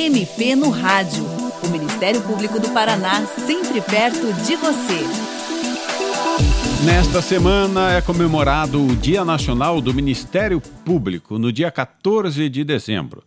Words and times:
MP 0.00 0.56
no 0.56 0.70
Rádio. 0.70 1.22
O 1.62 1.68
Ministério 1.68 2.22
Público 2.22 2.58
do 2.58 2.70
Paraná, 2.70 3.20
sempre 3.26 3.82
perto 3.82 4.32
de 4.46 4.56
você. 4.56 5.04
Nesta 6.86 7.20
semana 7.20 7.92
é 7.92 8.00
comemorado 8.00 8.82
o 8.82 8.96
Dia 8.96 9.26
Nacional 9.26 9.78
do 9.78 9.92
Ministério 9.92 10.58
Público, 10.58 11.38
no 11.38 11.52
dia 11.52 11.70
14 11.70 12.48
de 12.48 12.64
dezembro. 12.64 13.22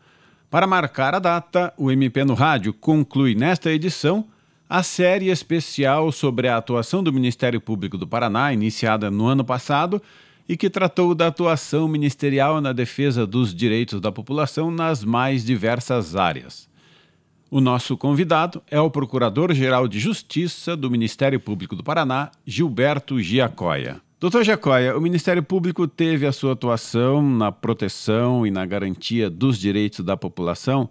Para 0.49 0.65
marcar 0.65 1.13
a 1.13 1.19
data, 1.19 1.71
o 1.77 1.91
MP 1.91 2.23
no 2.23 2.33
Rádio 2.33 2.73
conclui 2.73 3.35
nesta 3.35 3.71
edição 3.71 4.25
a 4.67 4.81
série 4.81 5.29
especial 5.29 6.11
sobre 6.11 6.47
a 6.47 6.57
atuação 6.57 7.03
do 7.03 7.13
Ministério 7.13 7.61
Público 7.61 7.99
do 7.99 8.07
Paraná, 8.07 8.51
iniciada 8.51 9.11
no 9.11 9.27
ano 9.27 9.45
passado 9.45 10.01
e 10.47 10.57
que 10.57 10.69
tratou 10.69 11.15
da 11.15 11.27
atuação 11.27 11.87
ministerial 11.87 12.59
na 12.59 12.73
defesa 12.73 13.25
dos 13.25 13.53
direitos 13.53 14.01
da 14.01 14.11
população 14.11 14.69
nas 14.69 15.03
mais 15.03 15.43
diversas 15.45 16.15
áreas. 16.15 16.69
O 17.49 17.61
nosso 17.61 17.95
convidado 17.95 18.61
é 18.69 18.79
o 18.79 18.89
Procurador-Geral 18.89 19.87
de 19.87 19.99
Justiça 19.99 20.75
do 20.75 20.89
Ministério 20.89 21.39
Público 21.39 21.75
do 21.75 21.83
Paraná, 21.83 22.31
Gilberto 22.45 23.21
Giacoia. 23.21 24.01
Doutor 24.19 24.43
Giacoia, 24.43 24.97
o 24.97 25.01
Ministério 25.01 25.43
Público 25.43 25.87
teve 25.87 26.25
a 26.25 26.31
sua 26.31 26.53
atuação 26.53 27.21
na 27.21 27.51
proteção 27.51 28.47
e 28.47 28.49
na 28.49 28.65
garantia 28.65 29.29
dos 29.29 29.59
direitos 29.59 30.03
da 30.03 30.17
população 30.17 30.89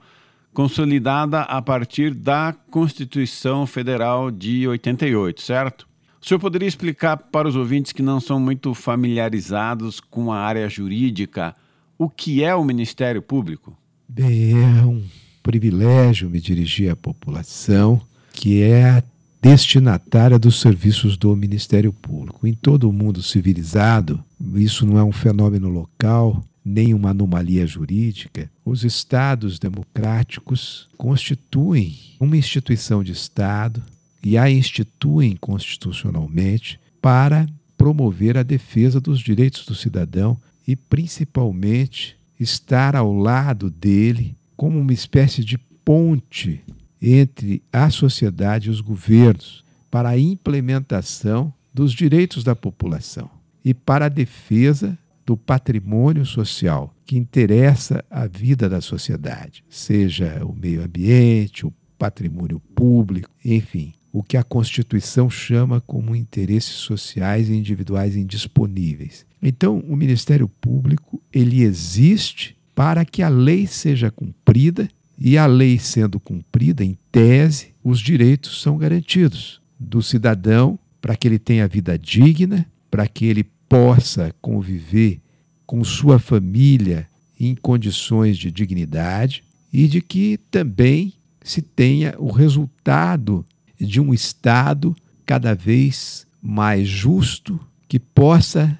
consolidada 0.53 1.41
a 1.41 1.61
partir 1.63 2.15
da 2.15 2.55
Constituição 2.71 3.67
Federal 3.67 4.31
de 4.31 4.69
88, 4.69 5.41
certo? 5.41 5.89
O 6.23 6.29
senhor 6.29 6.39
poderia 6.39 6.69
explicar 6.69 7.17
para 7.17 7.49
os 7.49 7.57
ouvintes 7.57 7.91
que 7.91 8.01
não 8.01 8.21
são 8.21 8.39
muito 8.39 8.73
familiarizados 8.75 9.99
com 9.99 10.31
a 10.31 10.39
área 10.39 10.69
jurídica 10.69 11.53
o 11.99 12.09
que 12.09 12.45
é 12.45 12.55
o 12.55 12.65
Ministério 12.65 13.21
Público? 13.21 13.77
Bem, 14.09 14.53
é 14.53 14.85
um 14.85 15.03
privilégio 15.43 16.31
me 16.31 16.41
dirigir 16.41 16.93
à 16.93 16.97
população 16.97 18.01
que 18.33 18.63
é 18.63 18.89
a 18.89 19.03
destinatária 19.43 20.39
dos 20.39 20.61
serviços 20.61 21.17
do 21.17 21.35
Ministério 21.35 21.93
Público. 21.93 22.47
Em 22.47 22.55
todo 22.55 22.89
o 22.89 22.93
mundo 22.93 23.21
civilizado, 23.21 24.23
isso 24.55 24.87
não 24.87 24.99
é 24.99 25.03
um 25.03 25.13
fenômeno 25.13 25.69
local, 25.69 26.41
nem 26.65 26.95
uma 26.95 27.11
anomalia 27.11 27.67
jurídica. 27.67 28.49
Os 28.65 28.85
Estados 28.85 29.59
democráticos 29.59 30.89
constituem 30.97 31.97
uma 32.21 32.37
instituição 32.37 33.03
de 33.03 33.11
Estado 33.11 33.83
e 34.23 34.39
a 34.39 34.51
instituem 34.51 35.37
constitucionalmente 35.37 36.79
para 37.01 37.47
promover 37.77 38.39
a 38.39 38.43
defesa 38.43 39.01
dos 39.01 39.21
direitos 39.21 39.67
do 39.67 39.75
cidadão 39.75 40.39
e, 40.67 40.77
principalmente, 40.77 42.17
estar 42.39 42.95
ao 42.95 43.13
lado 43.13 43.69
dele 43.71 44.37
como 44.57 44.79
uma 44.79 44.93
espécie 44.93 45.45
de 45.45 45.59
ponte 45.59 46.61
entre 47.01 47.61
a 47.73 47.91
sociedade 47.91 48.69
e 48.69 48.71
os 48.71 48.81
governos 48.81 49.65
para 49.91 50.11
a 50.11 50.19
implementação 50.19 51.53
dos 51.75 51.93
direitos 51.93 52.45
da 52.45 52.55
população 52.55 53.29
e 53.65 53.75
para 53.75 54.07
a 54.07 54.09
defesa 54.09 54.97
do 55.27 55.37
patrimônio 55.37 56.25
social 56.25 56.95
que 57.05 57.17
interessa 57.17 58.05
a 58.11 58.27
vida 58.27 58.69
da 58.69 58.81
sociedade, 58.81 59.65
seja 59.69 60.45
o 60.45 60.55
meio 60.55 60.85
ambiente, 60.85 61.67
o 61.67 61.73
patrimônio 61.99 62.61
público, 62.75 63.31
enfim, 63.45 63.93
o 64.13 64.23
que 64.23 64.37
a 64.37 64.45
Constituição 64.45 65.31
chama 65.31 65.81
como 65.81 66.15
interesses 66.15 66.75
sociais 66.75 67.49
e 67.49 67.55
individuais 67.55 68.15
indisponíveis. 68.15 69.25
Então, 69.43 69.79
o 69.89 69.97
Ministério 69.97 70.49
Público, 70.49 71.21
ele 71.33 71.63
existe 71.63 72.57
para 72.75 73.05
que 73.05 73.23
a 73.23 73.29
lei 73.29 73.67
seja 73.67 74.11
cumprida 74.11 74.89
e 75.19 75.39
a 75.39 75.47
lei 75.47 75.79
sendo 75.79 76.21
cumprida, 76.21 76.85
em 76.85 76.97
tese, 77.11 77.73
os 77.83 78.01
direitos 78.01 78.61
são 78.61 78.77
garantidos 78.77 79.61
do 79.79 80.03
cidadão 80.03 80.79
para 81.01 81.17
que 81.17 81.27
ele 81.27 81.39
tenha 81.39 81.67
vida 81.67 81.99
digna, 81.99 82.67
para 82.91 83.07
que 83.09 83.25
ele 83.25 83.45
possa 83.69 84.35
conviver 84.41 85.21
com 85.67 85.83
sua 85.83 86.19
família 86.19 87.09
em 87.39 87.55
condições 87.55 88.37
de 88.37 88.51
dignidade 88.51 89.43
e 89.73 89.89
de 89.89 90.01
que 90.01 90.39
também 90.51 91.15
se 91.43 91.63
tenha 91.63 92.15
o 92.19 92.31
resultado 92.31 93.45
de 93.85 94.01
um 94.01 94.15
Estado 94.15 94.95
cada 95.27 95.55
vez 95.55 96.27
mais 96.41 96.89
justo 96.89 97.61
que 97.89 97.99
possa 97.99 98.79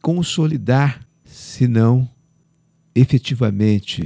consolidar, 0.00 1.00
se 1.24 1.66
não 1.66 2.08
efetivamente 2.94 4.04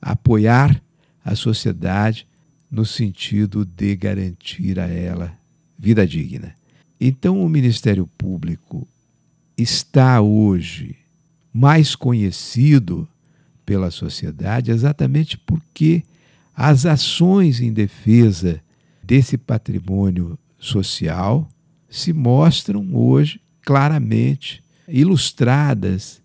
apoiar 0.00 0.82
a 1.24 1.34
sociedade 1.34 2.26
no 2.70 2.84
sentido 2.86 3.64
de 3.64 3.94
garantir 3.94 4.80
a 4.80 4.86
ela 4.86 5.36
vida 5.78 6.06
digna. 6.06 6.54
Então, 6.98 7.44
o 7.44 7.48
Ministério 7.48 8.06
Público 8.16 8.88
está 9.58 10.20
hoje 10.20 10.96
mais 11.52 11.94
conhecido 11.94 13.06
pela 13.66 13.90
sociedade 13.90 14.70
exatamente 14.70 15.36
porque 15.36 16.02
as 16.56 16.86
ações 16.86 17.60
em 17.60 17.72
defesa 17.72 18.62
desse 19.02 19.36
patrimônio 19.36 20.38
social 20.58 21.48
se 21.88 22.12
mostram 22.12 22.94
hoje 22.94 23.40
claramente 23.62 24.62
ilustradas 24.88 26.22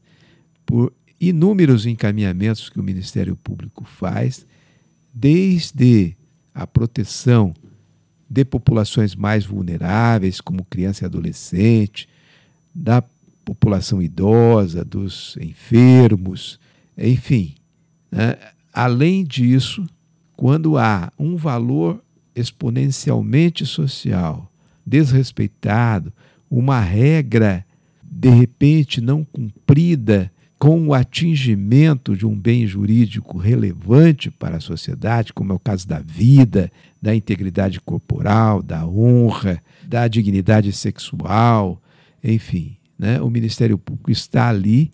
por 0.66 0.94
inúmeros 1.20 1.86
encaminhamentos 1.86 2.70
que 2.70 2.80
o 2.80 2.84
Ministério 2.84 3.36
Público 3.36 3.84
faz, 3.84 4.46
desde 5.14 6.16
a 6.54 6.68
proteção 6.68 7.54
de 8.30 8.44
populações 8.44 9.16
mais 9.16 9.46
vulneráveis, 9.46 10.42
como 10.42 10.66
criança 10.66 11.04
e 11.04 11.08
adolescente, 11.08 12.08
da 12.74 13.02
população 13.44 14.02
idosa, 14.02 14.84
dos 14.84 15.38
enfermos, 15.40 16.60
enfim. 16.98 17.56
Né? 18.12 18.38
Além 18.74 19.24
disso, 19.24 19.88
quando 20.36 20.78
há 20.78 21.12
um 21.18 21.36
valor 21.36 22.04
exponencialmente 22.40 23.66
social 23.66 24.52
desrespeitado, 24.86 26.14
uma 26.50 26.80
regra 26.80 27.66
de 28.02 28.30
repente 28.30 29.02
não 29.02 29.24
cumprida 29.26 30.32
com 30.58 30.88
o 30.88 30.94
atingimento 30.94 32.16
de 32.16 32.26
um 32.26 32.34
bem 32.34 32.66
jurídico 32.66 33.38
relevante 33.38 34.32
para 34.32 34.58
a 34.58 34.62
sociedade, 34.62 35.34
como 35.34 35.52
é 35.52 35.56
o 35.56 35.60
caso 35.60 35.88
da 35.88 36.00
vida, 36.00 36.72
da 37.02 37.14
integridade 37.14 37.80
corporal, 37.80 38.64
da 38.64 38.88
honra, 38.88 39.62
da 39.86 40.08
dignidade 40.08 40.72
sexual, 40.72 41.82
enfim, 42.24 42.78
né? 42.98 43.22
o 43.22 43.30
Ministério 43.30 43.78
Público 43.78 44.10
está 44.10 44.50
ali 44.50 44.92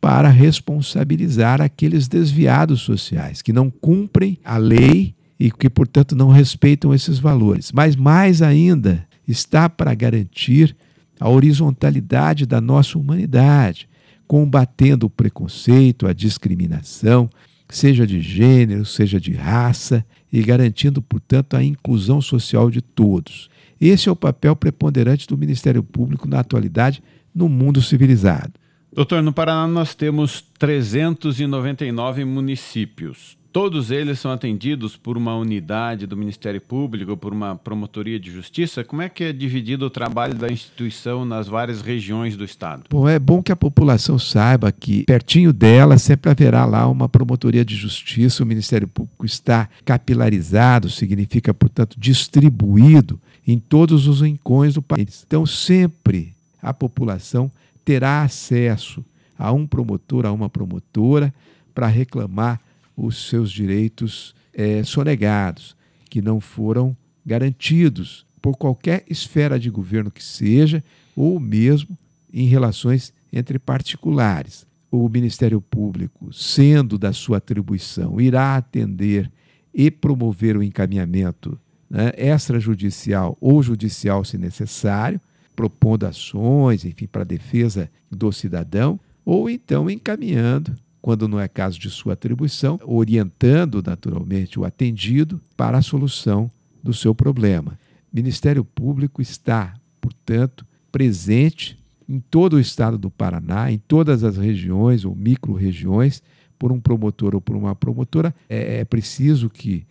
para 0.00 0.30
responsabilizar 0.30 1.60
aqueles 1.60 2.08
desviados 2.08 2.80
sociais 2.80 3.42
que 3.42 3.52
não 3.52 3.70
cumprem 3.70 4.38
a 4.42 4.56
lei 4.56 5.14
e 5.38 5.50
que, 5.50 5.68
portanto, 5.68 6.14
não 6.14 6.28
respeitam 6.28 6.94
esses 6.94 7.18
valores. 7.18 7.72
Mas 7.72 7.96
mais 7.96 8.42
ainda, 8.42 9.06
está 9.26 9.68
para 9.68 9.94
garantir 9.94 10.76
a 11.18 11.28
horizontalidade 11.28 12.46
da 12.46 12.60
nossa 12.60 12.98
humanidade 12.98 13.88
combatendo 14.32 15.04
o 15.04 15.10
preconceito, 15.10 16.06
a 16.06 16.14
discriminação, 16.14 17.28
seja 17.68 18.06
de 18.06 18.18
gênero, 18.18 18.82
seja 18.82 19.20
de 19.20 19.32
raça, 19.32 20.02
e 20.32 20.42
garantindo, 20.42 21.02
portanto, 21.02 21.54
a 21.54 21.62
inclusão 21.62 22.18
social 22.22 22.70
de 22.70 22.80
todos. 22.80 23.50
Esse 23.78 24.08
é 24.08 24.12
o 24.12 24.16
papel 24.16 24.56
preponderante 24.56 25.26
do 25.26 25.36
Ministério 25.36 25.82
Público 25.82 26.26
na 26.26 26.40
atualidade 26.40 27.02
no 27.34 27.46
mundo 27.46 27.82
civilizado. 27.82 28.54
Doutor, 28.90 29.22
no 29.22 29.34
Paraná 29.34 29.66
nós 29.66 29.94
temos 29.94 30.42
399 30.58 32.24
municípios. 32.24 33.36
Todos 33.52 33.90
eles 33.90 34.18
são 34.18 34.32
atendidos 34.32 34.96
por 34.96 35.18
uma 35.18 35.36
unidade 35.36 36.06
do 36.06 36.16
Ministério 36.16 36.58
Público, 36.58 37.14
por 37.18 37.34
uma 37.34 37.54
promotoria 37.54 38.18
de 38.18 38.30
justiça. 38.30 38.82
Como 38.82 39.02
é 39.02 39.10
que 39.10 39.24
é 39.24 39.32
dividido 39.32 39.84
o 39.84 39.90
trabalho 39.90 40.34
da 40.34 40.50
instituição 40.50 41.26
nas 41.26 41.48
várias 41.48 41.82
regiões 41.82 42.34
do 42.34 42.46
estado? 42.46 42.84
Bom, 42.88 43.06
é 43.06 43.18
bom 43.18 43.42
que 43.42 43.52
a 43.52 43.56
população 43.56 44.18
saiba 44.18 44.72
que 44.72 45.04
pertinho 45.04 45.52
dela 45.52 45.98
sempre 45.98 46.30
haverá 46.30 46.64
lá 46.64 46.88
uma 46.88 47.10
promotoria 47.10 47.62
de 47.62 47.76
justiça. 47.76 48.42
O 48.42 48.46
Ministério 48.46 48.88
Público 48.88 49.26
está 49.26 49.68
capilarizado, 49.84 50.88
significa, 50.88 51.52
portanto, 51.52 52.00
distribuído 52.00 53.20
em 53.46 53.58
todos 53.58 54.08
os 54.08 54.22
rincões 54.22 54.72
do 54.72 54.80
país. 54.80 55.24
Então, 55.26 55.44
sempre 55.44 56.32
a 56.62 56.72
população 56.72 57.50
terá 57.84 58.22
acesso 58.22 59.04
a 59.38 59.52
um 59.52 59.66
promotor, 59.66 60.24
a 60.24 60.32
uma 60.32 60.48
promotora, 60.48 61.34
para 61.74 61.86
reclamar 61.86 62.58
os 62.96 63.28
seus 63.28 63.50
direitos 63.50 64.34
é, 64.52 64.82
sonegados, 64.82 65.76
que 66.10 66.20
não 66.20 66.40
foram 66.40 66.96
garantidos 67.24 68.26
por 68.40 68.56
qualquer 68.56 69.04
esfera 69.08 69.58
de 69.58 69.70
governo 69.70 70.10
que 70.10 70.22
seja, 70.22 70.82
ou 71.16 71.38
mesmo 71.38 71.96
em 72.32 72.46
relações 72.46 73.12
entre 73.32 73.58
particulares. 73.58 74.66
O 74.90 75.08
Ministério 75.08 75.60
Público, 75.60 76.32
sendo 76.32 76.98
da 76.98 77.12
sua 77.12 77.38
atribuição, 77.38 78.20
irá 78.20 78.56
atender 78.56 79.30
e 79.72 79.90
promover 79.90 80.56
o 80.56 80.62
encaminhamento 80.62 81.58
né, 81.88 82.12
extrajudicial 82.16 83.36
ou 83.40 83.62
judicial, 83.62 84.24
se 84.24 84.36
necessário, 84.36 85.20
propondo 85.54 86.04
ações, 86.04 86.84
enfim, 86.84 87.06
para 87.06 87.22
a 87.22 87.26
defesa 87.26 87.90
do 88.10 88.32
cidadão, 88.32 88.98
ou 89.24 89.48
então 89.48 89.88
encaminhando, 89.88 90.74
quando 91.02 91.26
não 91.26 91.40
é 91.40 91.48
caso 91.48 91.80
de 91.80 91.90
sua 91.90 92.12
atribuição, 92.12 92.78
orientando 92.84 93.82
naturalmente 93.84 94.58
o 94.58 94.64
atendido 94.64 95.40
para 95.56 95.78
a 95.78 95.82
solução 95.82 96.48
do 96.80 96.94
seu 96.94 97.12
problema. 97.12 97.76
O 98.12 98.16
Ministério 98.16 98.64
Público 98.64 99.20
está, 99.20 99.74
portanto, 100.00 100.64
presente 100.92 101.76
em 102.08 102.20
todo 102.20 102.54
o 102.54 102.60
estado 102.60 102.96
do 102.96 103.10
Paraná, 103.10 103.72
em 103.72 103.78
todas 103.78 104.22
as 104.22 104.36
regiões 104.36 105.04
ou 105.04 105.14
micro-regiões, 105.14 106.22
por 106.56 106.70
um 106.70 106.78
promotor 106.78 107.34
ou 107.34 107.40
por 107.40 107.56
uma 107.56 107.74
promotora. 107.74 108.32
É, 108.48 108.78
é 108.78 108.84
preciso 108.84 109.50
que 109.50 109.84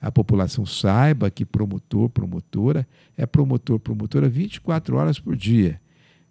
a 0.00 0.12
população 0.12 0.66
saiba 0.66 1.30
que 1.30 1.46
promotor, 1.46 2.10
promotora 2.10 2.86
é 3.16 3.24
promotor, 3.24 3.80
promotora 3.80 4.28
24 4.28 4.96
horas 4.96 5.18
por 5.18 5.34
dia. 5.34 5.80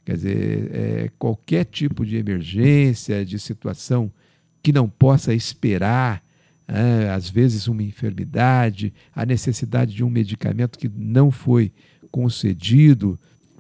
Quer 0.06 0.16
dizer, 0.16 0.72
é, 0.74 1.12
qualquer 1.18 1.66
tipo 1.66 2.06
de 2.06 2.18
emergência, 2.18 3.25
de 3.25 3.39
situação 3.39 4.12
que 4.68 4.74
não 4.74 4.90
possa 4.90 5.34
esperar, 5.34 6.22
é, 6.68 7.10
às 7.12 7.30
vezes 7.30 7.69
uma 7.69 7.81
enfermidade, 7.81 8.94
a 9.16 9.25
necessidade 9.25 9.96
de 9.96 10.04
um 10.04 10.10
medicamento 10.10 10.78
que 10.78 10.92
não 10.94 11.31
foi 11.31 11.72
concedido 12.12 13.18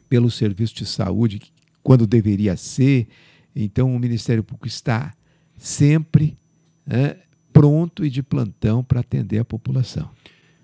pelo 0.09 0.29
serviço 0.29 0.75
de 0.75 0.85
saúde 0.85 1.41
quando 1.81 2.05
deveria 2.05 2.57
ser. 2.57 3.07
Então, 3.55 3.95
o 3.95 3.97
Ministério 3.97 4.43
Público 4.43 4.67
está 4.67 5.13
sempre 5.55 6.37
é, 6.85 7.15
pronto 7.53 8.03
e 8.05 8.09
de 8.09 8.21
plantão 8.21 8.83
para 8.83 8.99
atender 8.99 9.39
a 9.39 9.45
população. 9.45 10.09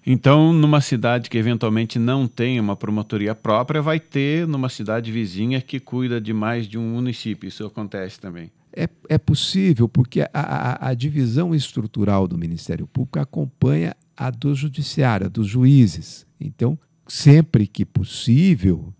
Então, 0.05 0.51
numa 0.51 0.81
cidade 0.81 1.29
que 1.29 1.37
eventualmente 1.37 1.97
não 1.97 2.27
tem 2.27 2.59
uma 2.59 2.75
promotoria 2.75 3.33
própria, 3.33 3.81
vai 3.81 3.97
ter 3.97 4.45
numa 4.45 4.67
cidade 4.67 5.09
vizinha 5.09 5.61
que 5.61 5.79
cuida 5.79 6.19
de 6.19 6.33
mais 6.33 6.67
de 6.67 6.77
um 6.77 6.95
município. 6.95 7.47
Isso 7.47 7.65
acontece 7.65 8.19
também. 8.19 8.51
É, 8.75 8.89
é 9.07 9.17
possível, 9.17 9.87
porque 9.87 10.21
a, 10.21 10.29
a, 10.33 10.89
a 10.89 10.93
divisão 10.93 11.53
estrutural 11.53 12.27
do 12.27 12.37
Ministério 12.37 12.87
Público 12.87 13.19
acompanha 13.19 13.95
a 14.17 14.29
do 14.29 14.55
Judiciário, 14.55 15.27
a 15.27 15.29
dos 15.29 15.47
juízes. 15.47 16.25
Então, 16.39 16.77
sempre 17.07 17.67
que 17.67 17.85
possível, 17.85 18.93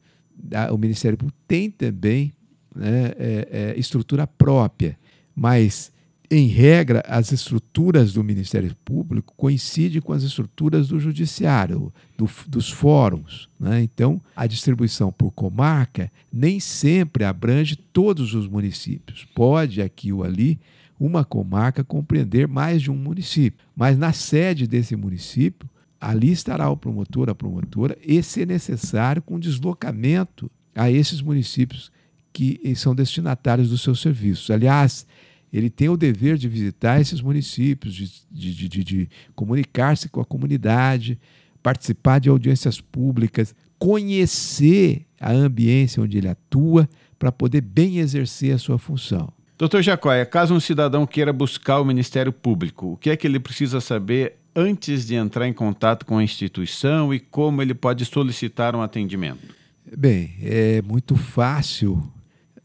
o 0.72 0.78
Ministério 0.78 1.18
Público 1.18 1.40
tem 1.48 1.72
também 1.72 2.34
né, 2.76 3.14
é, 3.18 3.48
é, 3.52 3.80
estrutura 3.80 4.28
própria, 4.28 4.98
mas 5.36 5.92
em 6.32 6.48
regra, 6.48 7.04
as 7.08 7.32
estruturas 7.32 8.14
do 8.14 8.24
Ministério 8.24 8.76
Público 8.84 9.34
coincidem 9.36 10.02
com 10.02 10.14
as 10.14 10.24
estruturas 10.24 10.88
do 10.88 11.00
Judiciário, 11.00 11.94
do, 12.18 12.30
dos 12.48 12.70
fóruns. 12.70 13.50
Né? 13.60 13.84
Então, 13.84 14.22
a 14.36 14.48
distribuição 14.48 15.12
por 15.12 15.32
comarca 15.32 16.12
nem 16.32 16.60
sempre 16.60 17.24
abrange 17.24 17.76
todos 17.76 18.34
os 18.34 18.48
municípios. 18.48 19.26
Pode, 19.36 19.82
aqui 19.82 20.12
ou 20.12 20.24
ali, 20.24 20.60
uma 21.00 21.26
comarca 21.26 21.84
compreender 21.84 22.48
mais 22.48 22.82
de 22.82 22.90
um 22.90 22.96
município, 22.96 23.66
mas 23.76 23.98
na 23.98 24.14
sede 24.14 24.66
desse 24.66 24.96
município, 24.96 25.70
ali 26.00 26.32
estará 26.32 26.70
o 26.70 26.78
promotor, 26.78 27.30
a 27.30 27.36
promotora, 27.36 27.98
e, 28.06 28.22
se 28.24 28.46
necessário, 28.46 29.22
com 29.22 29.40
deslocamento 29.40 30.50
a 30.76 30.90
esses 30.90 31.22
municípios 31.22 31.92
que 32.32 32.74
são 32.76 32.96
destinatários 32.96 33.70
dos 33.70 33.82
seus 33.82 34.02
serviços. 34.02 34.50
Aliás, 34.50 35.06
ele 35.54 35.70
tem 35.70 35.88
o 35.88 35.96
dever 35.96 36.36
de 36.36 36.50
visitar 36.50 37.00
esses 37.00 37.22
municípios, 37.22 37.94
de, 37.94 38.12
de, 38.32 38.68
de, 38.68 38.84
de 38.84 39.10
comunicar-se 39.36 40.10
com 40.10 40.20
a 40.20 40.26
comunidade, 40.26 41.20
participar 41.62 42.20
de 42.20 42.28
audiências 42.28 42.82
públicas, 42.82 43.54
conhecer 43.78 45.06
a 45.22 45.32
ambiência 45.32 46.02
onde 46.02 46.18
ele 46.18 46.28
atua, 46.28 46.90
para 47.20 47.32
poder 47.32 47.62
bem 47.62 48.00
exercer 48.00 48.54
a 48.54 48.58
sua 48.58 48.78
função. 48.78 49.32
Doutor 49.58 49.82
Jacóia, 49.82 50.26
caso 50.26 50.54
um 50.54 50.60
cidadão 50.60 51.06
queira 51.06 51.32
buscar 51.32 51.80
o 51.80 51.86
Ministério 51.86 52.34
Público, 52.34 52.94
o 52.94 52.98
que 52.98 53.12
é 53.12 53.16
que 53.16 53.28
ele 53.28 53.40
precisa 53.40 53.80
saber 53.80 54.38
antes 54.56 55.06
de 55.06 55.16
entrar 55.16 55.48
em 55.48 55.54
contato 55.54 56.06
com 56.06 56.18
a 56.18 56.24
instituição 56.24 57.14
e 57.14 57.20
como 57.20 57.62
ele 57.62 57.74
pode 57.74 58.04
solicitar 58.06 58.76
um 58.76 58.82
atendimento? 58.82 59.56
Bem, 59.96 60.34
é 60.42 60.82
muito 60.82 61.16
fácil 61.16 62.12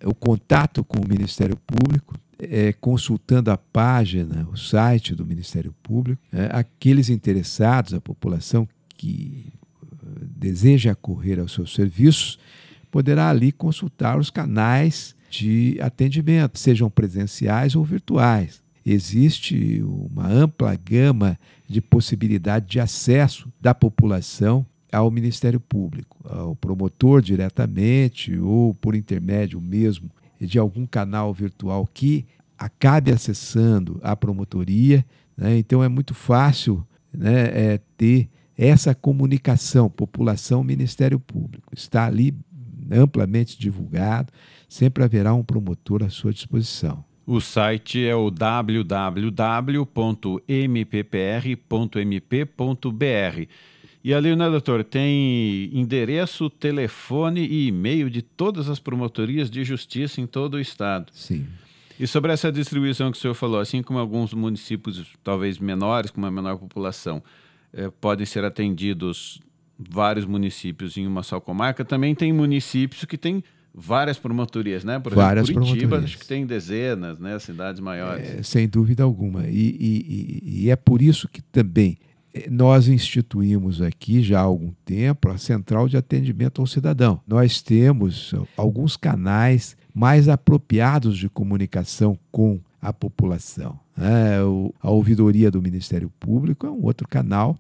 o 0.05 0.15
contato 0.15 0.83
com 0.83 0.99
o 1.01 1.09
Ministério 1.09 1.57
Público 1.57 2.15
é, 2.39 2.73
consultando 2.73 3.51
a 3.51 3.57
página, 3.57 4.49
o 4.53 4.57
site 4.57 5.15
do 5.15 5.27
Ministério 5.27 5.75
Público, 5.83 6.23
é, 6.33 6.49
aqueles 6.53 7.09
interessados, 7.09 7.93
a 7.93 8.01
população 8.01 8.69
que 8.97 9.53
uh, 9.83 10.27
deseja 10.37 10.93
acorrer 10.93 11.41
aos 11.41 11.53
seus 11.53 11.75
serviços, 11.75 12.39
poderá 12.91 13.29
ali 13.29 13.53
consultar 13.53 14.19
os 14.19 14.31
canais 14.31 15.15
de 15.31 15.79
atendimento, 15.81 16.59
sejam 16.59 16.89
presenciais 16.89 17.75
ou 17.75 17.85
virtuais. 17.85 18.63
Existe 18.85 19.83
uma 19.83 20.27
ampla 20.27 20.75
gama 20.75 21.39
de 21.69 21.81
possibilidade 21.81 22.67
de 22.67 22.81
acesso 22.81 23.53
da 23.61 23.75
população 23.75 24.65
ao 24.91 25.11
Ministério 25.11 25.61
Público, 25.61 26.17
ao 26.25 26.57
promotor 26.57 27.21
diretamente 27.21 28.39
ou 28.39 28.73
por 28.73 28.95
intermédio 28.95 29.61
mesmo 29.61 30.11
de 30.41 30.59
algum 30.59 30.87
canal 30.87 31.33
virtual 31.33 31.89
que 31.93 32.27
acabe 32.59 33.11
acessando 33.11 34.01
a 34.03 34.17
promotoria. 34.17 35.05
Né? 35.37 35.59
Então 35.59 35.83
é 35.83 35.89
muito 35.89 36.15
fácil 36.15 36.87
né, 37.13 37.47
é, 37.53 37.81
ter 37.97 38.29
essa 38.57 38.95
comunicação, 38.95 39.89
população, 39.89 40.65
Ministério 40.65 41.21
Público. 41.21 41.73
Está 41.73 42.07
ali 42.07 42.35
amplamente 42.91 43.59
divulgado, 43.59 44.33
sempre 44.69 45.05
haverá 45.05 45.35
um 45.35 45.45
promotor 45.45 46.03
à 46.03 46.11
sua 46.11 46.33
disposição. 46.33 47.05
O 47.27 47.41
site 47.41 48.07
é 48.07 48.17
o 48.17 48.31
www.mppr.mp.br. 48.31 48.99
E 54.09 54.15
ali, 54.15 54.35
né, 54.35 54.49
doutor, 54.49 54.83
tem 54.83 55.69
endereço, 55.71 56.49
telefone 56.49 57.47
e 57.47 57.69
e-mail 57.69 58.09
de 58.09 58.23
todas 58.23 58.71
as 58.71 58.79
promotorias 58.79 59.51
de 59.51 59.63
justiça 59.63 60.19
em 60.19 60.27
todo 60.27 60.55
o 60.55 60.59
estado. 60.59 61.13
Sim. 61.13 61.47
E 62.01 62.07
sobre 62.07 62.33
essa 62.33 62.51
distribuição 62.51 63.13
que 63.13 63.19
o 63.19 63.21
senhor 63.21 63.35
falou, 63.35 63.61
assim 63.61 63.83
como 63.83 63.99
alguns 63.99 64.33
municípios 64.33 65.05
talvez 65.23 65.59
menores, 65.59 66.11
com 66.11 66.23
uma 66.23 66.31
menor 66.31 66.57
população, 66.57 67.23
eh, 67.71 67.93
podem 68.01 68.25
ser 68.25 68.47
atendidos 68.47 69.43
vários 69.79 70.25
municípios 70.25 70.97
em 70.97 71.07
uma 71.07 71.23
só 71.23 71.39
comarca, 71.39 71.85
também 71.85 72.15
tem 72.15 72.33
municípios 72.33 73.05
que 73.05 73.19
têm 73.19 73.45
várias 73.75 74.19
promotorias, 74.19 74.85
né? 74.85 74.99
Por 74.99 75.15
várias 75.15 75.51
exemplo, 75.51 75.67
Curitiba 75.67 75.89
promotorias. 75.89 76.15
acho 76.15 76.19
que 76.19 76.27
tem 76.27 76.47
dezenas, 76.47 77.19
né? 77.19 77.39
Cidades 77.39 77.79
maiores. 77.79 78.27
É, 78.27 78.43
sem 78.43 78.67
dúvida 78.67 79.03
alguma. 79.03 79.47
E, 79.47 79.77
e, 79.79 80.63
e, 80.63 80.71
é 80.71 80.77
por 80.77 81.03
isso 81.03 81.29
que 81.29 81.43
também 81.43 81.99
nós 82.51 82.89
instituímos 82.89 83.81
aqui 83.81 84.23
já 84.23 84.41
há 84.41 84.43
algum 84.43 84.73
tempo 84.85 85.29
a 85.29 85.39
Central 85.39 85.89
de 85.89 85.97
Atendimento 85.97 86.61
ao 86.61 86.67
Cidadão. 86.67 87.21
Nós 87.27 87.63
temos 87.63 88.35
alguns 88.57 88.97
canais 88.97 89.77
mais 89.95 90.29
apropriados 90.29 91.17
de 91.17 91.29
comunicação 91.29 92.19
com 92.31 92.61
a 92.81 92.93
população. 92.93 93.79
É, 93.97 94.39
a 94.81 94.91
ouvidoria 94.91 95.51
do 95.51 95.61
Ministério 95.61 96.13
Público 96.21 96.67
é 96.67 96.71
um 96.71 96.85
outro 96.85 97.09
canal 97.09 97.59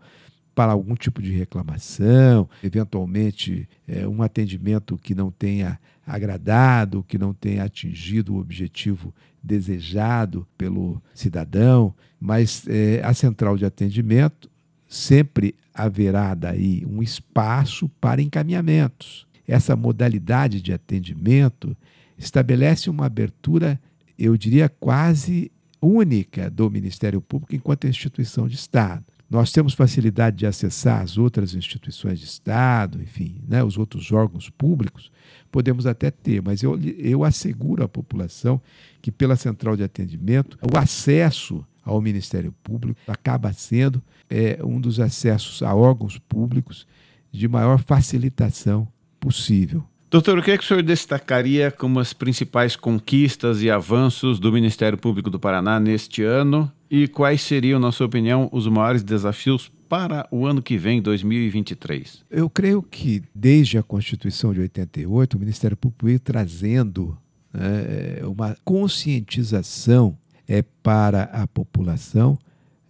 para 0.54 0.72
algum 0.72 0.94
tipo 0.94 1.22
de 1.22 1.32
reclamação, 1.32 2.48
eventualmente 2.62 3.68
é, 3.86 4.06
um 4.06 4.22
atendimento 4.22 4.96
que 4.96 5.14
não 5.14 5.30
tenha 5.30 5.78
agradado, 6.06 7.04
que 7.06 7.18
não 7.18 7.32
tenha 7.32 7.64
atingido 7.64 8.34
o 8.34 8.40
objetivo 8.40 9.14
desejado 9.42 10.46
pelo 10.56 11.00
cidadão, 11.14 11.94
mas 12.20 12.64
é, 12.68 13.00
a 13.04 13.14
central 13.14 13.56
de 13.56 13.64
atendimento 13.64 14.50
sempre 14.88 15.54
haverá 15.74 16.34
daí 16.34 16.84
um 16.86 17.02
espaço 17.02 17.88
para 18.00 18.22
encaminhamentos. 18.22 19.26
Essa 19.46 19.76
modalidade 19.76 20.60
de 20.60 20.72
atendimento 20.72 21.76
estabelece 22.16 22.90
uma 22.90 23.06
abertura, 23.06 23.80
eu 24.18 24.36
diria, 24.36 24.68
quase 24.68 25.52
única 25.80 26.50
do 26.50 26.68
Ministério 26.70 27.20
Público 27.20 27.54
enquanto 27.54 27.86
instituição 27.86 28.48
de 28.48 28.56
Estado. 28.56 29.04
Nós 29.30 29.52
temos 29.52 29.74
facilidade 29.74 30.36
de 30.38 30.46
acessar 30.46 31.02
as 31.02 31.18
outras 31.18 31.54
instituições 31.54 32.18
de 32.18 32.24
Estado, 32.24 33.00
enfim, 33.02 33.42
né, 33.46 33.62
os 33.62 33.76
outros 33.76 34.10
órgãos 34.10 34.48
públicos, 34.48 35.12
podemos 35.52 35.86
até 35.86 36.10
ter, 36.10 36.42
mas 36.42 36.62
eu, 36.62 36.80
eu 36.80 37.22
asseguro 37.24 37.84
à 37.84 37.88
população 37.88 38.60
que, 39.02 39.12
pela 39.12 39.36
central 39.36 39.76
de 39.76 39.82
atendimento, 39.82 40.58
o 40.62 40.78
acesso 40.78 41.64
ao 41.88 42.00
Ministério 42.00 42.54
Público 42.62 43.00
acaba 43.06 43.52
sendo 43.52 44.02
é, 44.28 44.58
um 44.62 44.80
dos 44.80 45.00
acessos 45.00 45.62
a 45.62 45.74
órgãos 45.74 46.18
públicos 46.18 46.86
de 47.32 47.48
maior 47.48 47.78
facilitação 47.78 48.86
possível. 49.18 49.82
Doutor, 50.10 50.38
o 50.38 50.42
que, 50.42 50.50
é 50.50 50.56
que 50.56 50.64
o 50.64 50.66
senhor 50.66 50.82
destacaria 50.82 51.70
como 51.70 52.00
as 52.00 52.14
principais 52.14 52.74
conquistas 52.74 53.62
e 53.62 53.70
avanços 53.70 54.40
do 54.40 54.50
Ministério 54.50 54.96
Público 54.96 55.28
do 55.28 55.38
Paraná 55.38 55.78
neste 55.78 56.22
ano 56.22 56.70
e 56.90 57.06
quais 57.06 57.42
seriam, 57.42 57.78
na 57.78 57.92
sua 57.92 58.06
opinião, 58.06 58.48
os 58.50 58.66
maiores 58.66 59.02
desafios 59.02 59.70
para 59.86 60.26
o 60.30 60.46
ano 60.46 60.62
que 60.62 60.78
vem, 60.78 61.02
2023? 61.02 62.24
Eu 62.30 62.48
creio 62.48 62.82
que 62.82 63.22
desde 63.34 63.76
a 63.76 63.82
Constituição 63.82 64.54
de 64.54 64.60
88, 64.60 65.36
o 65.36 65.40
Ministério 65.40 65.76
Público 65.76 66.06
veio 66.06 66.20
trazendo 66.20 67.16
né, 67.52 68.20
uma 68.24 68.56
conscientização 68.64 70.16
é, 70.48 70.62
para 70.82 71.24
a 71.24 71.46
população 71.46 72.38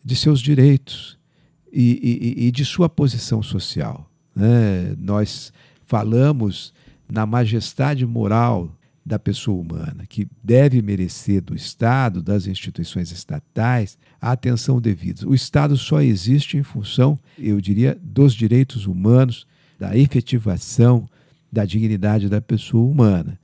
de 0.04 0.14
seus 0.14 0.40
direitos 0.40 1.18
e, 1.72 2.36
e, 2.38 2.46
e 2.46 2.50
de 2.50 2.64
sua 2.64 2.88
posição 2.88 3.42
social. 3.42 4.08
Né? 4.34 4.94
Nós 4.96 5.52
falamos 5.84 6.72
na 7.10 7.26
majestade 7.26 8.06
moral 8.06 8.70
da 9.04 9.18
pessoa 9.18 9.58
humana, 9.58 10.04
que 10.06 10.28
deve 10.44 10.82
merecer 10.82 11.40
do 11.40 11.54
Estado, 11.54 12.22
das 12.22 12.46
instituições 12.46 13.10
estatais, 13.10 13.96
a 14.20 14.32
atenção 14.32 14.80
devida. 14.80 15.26
O 15.26 15.34
Estado 15.34 15.76
só 15.78 16.02
existe 16.02 16.58
em 16.58 16.62
função, 16.62 17.18
eu 17.38 17.58
diria, 17.58 17.98
dos 18.02 18.34
direitos 18.34 18.86
humanos, 18.86 19.46
da 19.78 19.96
efetivação 19.96 21.08
da 21.50 21.64
dignidade 21.64 22.28
da 22.28 22.40
pessoa 22.40 22.86
humana. 22.86 23.38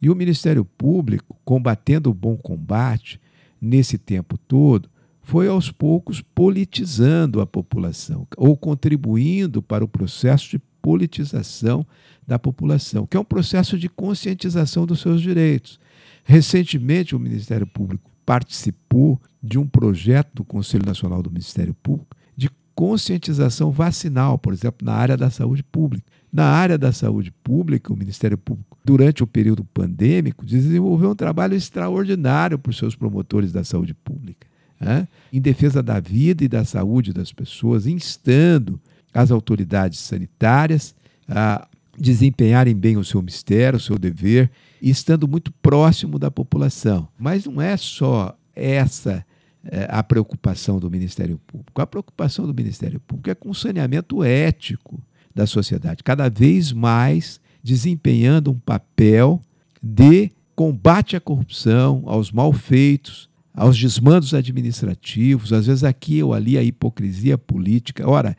E 0.00 0.08
o 0.08 0.14
Ministério 0.14 0.64
Público, 0.64 1.36
combatendo 1.44 2.10
o 2.10 2.14
bom 2.14 2.36
combate 2.36 3.20
nesse 3.60 3.98
tempo 3.98 4.36
todo, 4.36 4.88
foi 5.22 5.48
aos 5.48 5.70
poucos 5.70 6.22
politizando 6.22 7.40
a 7.40 7.46
população, 7.46 8.26
ou 8.36 8.56
contribuindo 8.56 9.62
para 9.62 9.84
o 9.84 9.88
processo 9.88 10.50
de 10.50 10.58
politização 10.80 11.86
da 12.26 12.38
população, 12.38 13.06
que 13.06 13.16
é 13.16 13.20
um 13.20 13.24
processo 13.24 13.78
de 13.78 13.88
conscientização 13.88 14.86
dos 14.86 15.00
seus 15.00 15.20
direitos. 15.20 15.78
Recentemente, 16.24 17.16
o 17.16 17.18
Ministério 17.18 17.66
Público 17.66 18.10
participou 18.24 19.18
de 19.42 19.58
um 19.58 19.66
projeto 19.66 20.28
do 20.34 20.44
Conselho 20.44 20.84
Nacional 20.84 21.22
do 21.22 21.30
Ministério 21.30 21.74
Público 21.82 22.14
de 22.36 22.50
conscientização 22.74 23.70
vacinal, 23.70 24.38
por 24.38 24.52
exemplo, 24.52 24.84
na 24.84 24.92
área 24.92 25.16
da 25.16 25.30
saúde 25.30 25.62
pública. 25.62 26.04
Na 26.30 26.44
área 26.44 26.76
da 26.76 26.92
saúde 26.92 27.32
pública, 27.42 27.90
o 27.90 27.96
Ministério 27.96 28.36
Público, 28.36 28.67
durante 28.88 29.22
o 29.22 29.26
período 29.26 29.62
pandêmico, 29.64 30.46
desenvolveu 30.46 31.10
um 31.10 31.14
trabalho 31.14 31.54
extraordinário 31.54 32.58
os 32.66 32.78
seus 32.78 32.96
promotores 32.96 33.52
da 33.52 33.62
saúde 33.62 33.92
pública, 33.92 34.46
né? 34.80 35.06
em 35.30 35.42
defesa 35.42 35.82
da 35.82 36.00
vida 36.00 36.42
e 36.42 36.48
da 36.48 36.64
saúde 36.64 37.12
das 37.12 37.30
pessoas, 37.30 37.86
instando 37.86 38.80
as 39.12 39.30
autoridades 39.30 39.98
sanitárias 39.98 40.94
a 41.28 41.68
desempenharem 41.98 42.74
bem 42.74 42.96
o 42.96 43.04
seu 43.04 43.20
mistério, 43.20 43.76
o 43.76 43.80
seu 43.80 43.98
dever, 43.98 44.50
e 44.80 44.88
estando 44.88 45.28
muito 45.28 45.52
próximo 45.60 46.18
da 46.18 46.30
população. 46.30 47.08
Mas 47.18 47.44
não 47.44 47.60
é 47.60 47.76
só 47.76 48.34
essa 48.56 49.22
é, 49.70 49.86
a 49.90 50.02
preocupação 50.02 50.78
do 50.78 50.90
Ministério 50.90 51.38
Público. 51.46 51.82
A 51.82 51.86
preocupação 51.86 52.46
do 52.46 52.54
Ministério 52.54 53.00
Público 53.00 53.28
é 53.28 53.34
com 53.34 53.50
o 53.50 53.54
saneamento 53.54 54.24
ético 54.24 54.98
da 55.34 55.46
sociedade, 55.46 56.02
cada 56.02 56.30
vez 56.30 56.72
mais 56.72 57.38
desempenhando 57.68 58.50
um 58.50 58.58
papel 58.58 59.42
de 59.82 60.30
combate 60.56 61.16
à 61.16 61.20
corrupção, 61.20 62.02
aos 62.06 62.32
malfeitos, 62.32 63.28
aos 63.52 63.78
desmandos 63.78 64.32
administrativos, 64.32 65.52
às 65.52 65.66
vezes 65.66 65.84
aqui 65.84 66.22
ou 66.22 66.32
ali 66.32 66.56
a 66.56 66.62
hipocrisia 66.62 67.36
política. 67.36 68.08
Ora, 68.08 68.34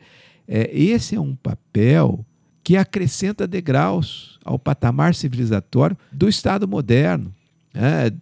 é, 0.48 0.68
esse 0.76 1.14
é 1.14 1.20
um 1.20 1.36
papel 1.36 2.26
que 2.64 2.76
acrescenta 2.76 3.46
degraus 3.46 4.38
ao 4.44 4.58
patamar 4.58 5.14
civilizatório 5.14 5.96
do 6.10 6.28
Estado 6.28 6.66
moderno. 6.66 7.32
É, 7.72 8.12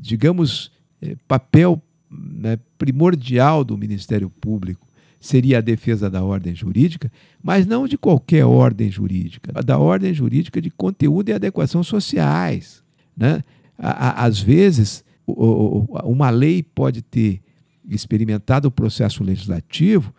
digamos, 0.00 0.72
é, 1.02 1.16
papel 1.28 1.82
né, 2.10 2.58
primordial 2.78 3.62
do 3.62 3.76
Ministério 3.76 4.30
Público 4.30 4.86
seria 5.20 5.58
a 5.58 5.60
defesa 5.60 6.08
da 6.08 6.24
ordem 6.24 6.54
jurídica, 6.54 7.12
mas 7.42 7.66
não 7.66 7.86
de 7.86 7.98
qualquer 7.98 8.44
ordem 8.44 8.90
jurídica, 8.90 9.52
da 9.62 9.78
ordem 9.78 10.14
jurídica 10.14 10.60
de 10.60 10.70
conteúdo 10.70 11.28
e 11.28 11.32
adequação 11.32 11.84
sociais. 11.84 12.82
Né? 13.16 13.44
Às 13.78 14.40
vezes, 14.40 15.04
uma 15.26 16.30
lei 16.30 16.62
pode 16.62 17.02
ter 17.02 17.42
experimentado 17.88 18.68
o 18.68 18.70
processo 18.70 19.22
legislativo 19.22 20.12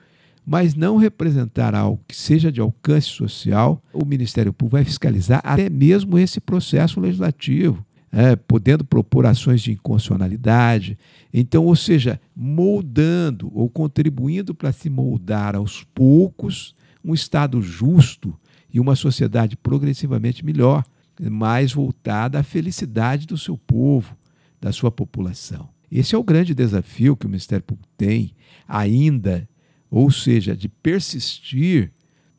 mas 0.46 0.76
não 0.76 0.98
representar 0.98 1.76
algo 1.76 2.02
que 2.08 2.16
seja 2.16 2.52
de 2.52 2.60
alcance 2.60 3.08
social, 3.08 3.82
o 3.94 4.06
Ministério 4.06 4.52
Público 4.52 4.78
vai 4.78 4.84
fiscalizar 4.84 5.42
até 5.44 5.70
mesmo 5.70 6.18
esse 6.18 6.40
processo 6.40 7.00
legislativo, 7.00 7.86
é, 8.12 8.36
podendo 8.36 8.84
propor 8.84 9.26
ações 9.26 9.62
de 9.62 9.72
inconstitucionalidade. 9.72 10.98
Então, 11.34 11.66
ou 11.66 11.76
seja, 11.76 12.20
moldando 12.36 13.52
ou 13.54 13.70
contribuindo 13.70 14.54
para 14.54 14.72
se 14.72 14.90
moldar 14.90 15.56
aos 15.56 15.84
poucos 15.84 16.76
um 17.04 17.14
Estado 17.14 17.62
justo 17.62 18.38
e 18.74 18.80
uma 18.80 18.96
sociedade 18.96 19.58
progressivamente 19.58 20.46
melhor, 20.46 20.84
mais 21.20 21.72
voltada 21.72 22.40
à 22.40 22.44
felicidade 22.44 23.26
do 23.28 23.38
seu 23.38 23.58
povo, 23.58 24.16
da 24.60 24.72
sua 24.72 24.92
população. 24.92 25.70
Esse 25.92 26.16
é 26.16 26.18
o 26.18 26.24
grande 26.24 26.54
desafio 26.54 27.16
que 27.16 27.26
o 27.26 27.30
Ministério 27.30 27.64
Público 27.64 27.90
tem 27.98 28.34
ainda 28.68 29.48
ou 29.92 30.10
seja, 30.10 30.56
de 30.56 30.70
persistir, 30.70 31.92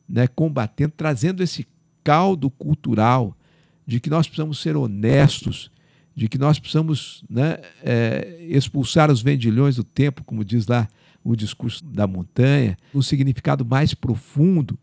né, 0.09 0.27
combatendo, 0.27 0.93
trazendo 0.97 1.43
esse 1.43 1.67
caldo 2.03 2.49
cultural 2.49 3.37
de 3.85 3.99
que 3.99 4.09
nós 4.09 4.27
precisamos 4.27 4.59
ser 4.59 4.75
honestos, 4.75 5.71
de 6.15 6.27
que 6.27 6.37
nós 6.37 6.59
precisamos 6.59 7.23
né, 7.29 7.57
é, 7.81 8.37
expulsar 8.49 9.11
os 9.11 9.21
vendilhões 9.21 9.75
do 9.75 9.83
tempo, 9.83 10.23
como 10.23 10.45
diz 10.45 10.67
lá 10.67 10.87
o 11.23 11.35
discurso 11.35 11.83
da 11.85 12.05
montanha, 12.05 12.77
o 12.93 13.01
significado 13.01 13.65
mais 13.65 13.93
profundo 13.93 14.77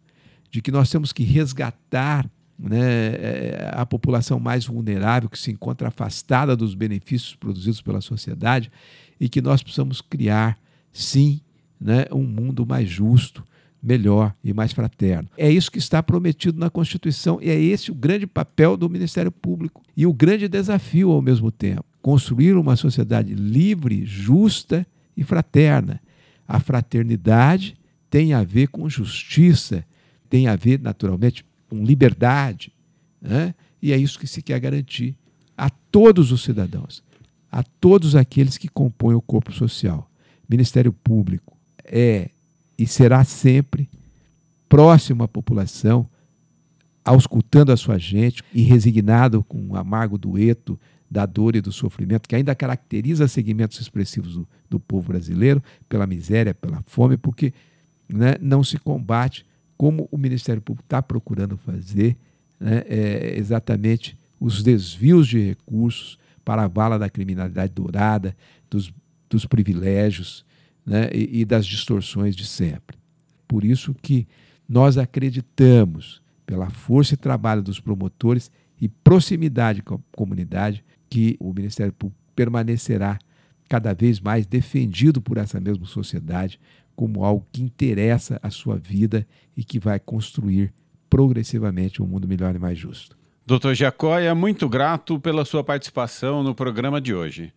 de 0.50 0.60
que 0.60 0.72
nós 0.72 0.90
temos 0.90 1.12
que 1.12 1.22
resgatar 1.22 2.28
né, 2.58 2.80
é, 2.80 3.70
a 3.72 3.86
população 3.86 4.38
mais 4.38 4.66
vulnerável 4.66 5.30
que 5.30 5.38
se 5.38 5.50
encontra 5.50 5.88
afastada 5.88 6.56
dos 6.56 6.74
benefícios 6.74 7.34
produzidos 7.34 7.80
pela 7.80 8.00
sociedade 8.00 8.70
e 9.18 9.28
que 9.28 9.40
nós 9.40 9.62
precisamos 9.62 10.00
criar, 10.00 10.58
sim, 10.92 11.40
né, 11.80 12.04
um 12.10 12.22
mundo 12.22 12.66
mais 12.66 12.88
justo, 12.88 13.44
melhor 13.82 14.34
e 14.44 14.52
mais 14.52 14.72
fraterno. 14.72 15.28
É 15.36 15.50
isso 15.50 15.70
que 15.70 15.78
está 15.78 16.02
prometido 16.02 16.58
na 16.58 16.68
Constituição 16.68 17.38
e 17.40 17.48
é 17.48 17.58
esse 17.60 17.90
o 17.90 17.94
grande 17.94 18.26
papel 18.26 18.76
do 18.76 18.88
Ministério 18.88 19.32
Público 19.32 19.82
e 19.96 20.06
o 20.06 20.12
grande 20.12 20.48
desafio 20.48 21.10
ao 21.10 21.22
mesmo 21.22 21.50
tempo. 21.50 21.84
Construir 22.02 22.56
uma 22.56 22.76
sociedade 22.76 23.34
livre, 23.34 24.04
justa 24.04 24.86
e 25.16 25.22
fraterna. 25.22 26.00
A 26.46 26.58
fraternidade 26.60 27.76
tem 28.10 28.32
a 28.32 28.42
ver 28.42 28.68
com 28.68 28.88
justiça, 28.88 29.84
tem 30.28 30.48
a 30.48 30.56
ver, 30.56 30.80
naturalmente, 30.80 31.44
com 31.68 31.84
liberdade. 31.84 32.72
Né? 33.20 33.54
E 33.80 33.92
é 33.92 33.96
isso 33.96 34.18
que 34.18 34.26
se 34.26 34.42
quer 34.42 34.58
garantir 34.58 35.14
a 35.56 35.70
todos 35.70 36.32
os 36.32 36.42
cidadãos, 36.42 37.02
a 37.50 37.62
todos 37.62 38.16
aqueles 38.16 38.58
que 38.58 38.68
compõem 38.68 39.14
o 39.14 39.20
corpo 39.20 39.52
social. 39.52 40.10
Ministério 40.48 40.92
Público, 40.92 41.56
é 41.84 42.30
e 42.80 42.86
será 42.86 43.22
sempre 43.24 43.90
próximo 44.66 45.22
à 45.22 45.28
população, 45.28 46.08
auscultando 47.04 47.72
a 47.72 47.76
sua 47.76 47.98
gente 47.98 48.42
e 48.54 48.62
resignado 48.62 49.44
com 49.44 49.68
o 49.68 49.76
amargo 49.76 50.16
dueto 50.16 50.80
da 51.10 51.26
dor 51.26 51.54
e 51.54 51.60
do 51.60 51.70
sofrimento 51.70 52.26
que 52.26 52.34
ainda 52.34 52.54
caracteriza 52.54 53.28
segmentos 53.28 53.78
expressivos 53.78 54.34
do, 54.34 54.48
do 54.70 54.80
povo 54.80 55.08
brasileiro, 55.08 55.62
pela 55.90 56.06
miséria, 56.06 56.54
pela 56.54 56.82
fome, 56.86 57.18
porque 57.18 57.52
né, 58.08 58.36
não 58.40 58.64
se 58.64 58.78
combate 58.78 59.44
como 59.76 60.08
o 60.10 60.16
Ministério 60.16 60.62
Público 60.62 60.86
está 60.86 61.02
procurando 61.02 61.58
fazer 61.58 62.16
né, 62.58 62.82
é, 62.86 63.34
exatamente 63.36 64.16
os 64.40 64.62
desvios 64.62 65.28
de 65.28 65.48
recursos 65.48 66.18
para 66.42 66.62
a 66.62 66.68
vala 66.68 66.98
da 66.98 67.10
criminalidade 67.10 67.74
dourada, 67.74 68.34
dos, 68.70 68.90
dos 69.28 69.44
privilégios, 69.44 70.46
né, 70.90 71.08
e, 71.14 71.42
e 71.42 71.44
das 71.44 71.64
distorções 71.64 72.34
de 72.34 72.44
sempre. 72.44 72.98
Por 73.46 73.64
isso 73.64 73.94
que 74.02 74.26
nós 74.68 74.98
acreditamos, 74.98 76.20
pela 76.44 76.68
força 76.68 77.14
e 77.14 77.16
trabalho 77.16 77.62
dos 77.62 77.78
promotores 77.78 78.50
e 78.80 78.88
proximidade 78.88 79.82
com 79.82 79.94
a 79.94 79.98
comunidade, 80.10 80.84
que 81.08 81.36
o 81.38 81.52
Ministério 81.54 81.92
Público 81.92 82.20
permanecerá 82.34 83.20
cada 83.68 83.94
vez 83.94 84.18
mais 84.18 84.46
defendido 84.46 85.20
por 85.20 85.38
essa 85.38 85.60
mesma 85.60 85.86
sociedade 85.86 86.58
como 86.96 87.24
algo 87.24 87.46
que 87.52 87.62
interessa 87.62 88.40
a 88.42 88.50
sua 88.50 88.76
vida 88.76 89.24
e 89.56 89.62
que 89.62 89.78
vai 89.78 90.00
construir 90.00 90.72
progressivamente 91.08 92.02
um 92.02 92.06
mundo 92.06 92.26
melhor 92.26 92.54
e 92.56 92.58
mais 92.58 92.76
justo. 92.76 93.16
Doutor 93.46 93.74
Jacóia, 93.74 94.34
muito 94.34 94.68
grato 94.68 95.20
pela 95.20 95.44
sua 95.44 95.62
participação 95.62 96.42
no 96.42 96.52
programa 96.52 97.00
de 97.00 97.14
hoje. 97.14 97.52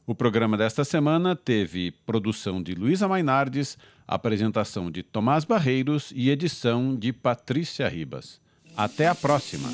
O 0.08 0.16
programa 0.16 0.58
desta 0.58 0.84
semana 0.84 1.36
teve 1.36 1.92
produção 2.08 2.64
de 2.64 2.74
Luísa 2.74 3.08
Mainardes, 3.08 3.78
apresentação 4.08 4.90
de 4.90 5.04
Tomás 5.04 5.46
Barreiros 5.46 6.12
e 6.16 6.32
edição 6.32 6.96
de 6.96 7.14
Patrícia 7.14 7.88
Ribas. 7.88 8.42
Até 8.80 9.10
a 9.10 9.14
próxima. 9.14 9.70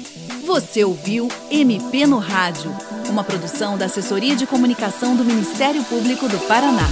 Você 0.48 0.84
ouviu 0.84 1.28
MP 1.52 2.08
no 2.08 2.18
Rádio, 2.18 2.76
uma 3.08 3.24
produção 3.24 3.78
da 3.78 3.86
Assessoria 3.86 4.36
de 4.36 4.48
Comunicação 4.48 5.16
do 5.16 5.24
Ministério 5.24 5.84
Público 5.84 6.28
do 6.28 6.40
Paraná. 6.48 6.88